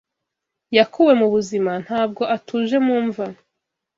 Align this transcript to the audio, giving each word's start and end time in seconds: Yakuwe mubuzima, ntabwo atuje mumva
Yakuwe 0.77 1.11
mubuzima, 1.21 1.71
ntabwo 1.85 2.23
atuje 2.35 2.77
mumva 2.85 3.25